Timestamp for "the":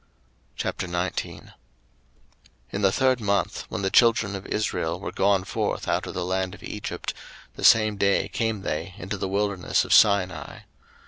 2.81-2.91, 3.83-3.91, 6.15-6.25, 7.55-7.63, 9.19-9.29